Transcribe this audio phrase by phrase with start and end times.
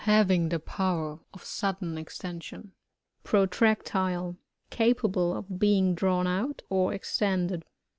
[0.05, 2.71] Having the power of sudden' extension.
[3.23, 4.37] Protractile.—
[4.71, 7.63] Capable of being drawn out, or extended.